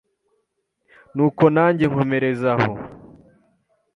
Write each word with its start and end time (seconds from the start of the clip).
nuko 1.15 1.43
nange 1.53 1.85
nkomereza 1.91 2.49
aho. 2.55 2.71